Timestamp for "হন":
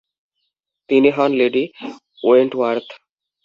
1.17-1.31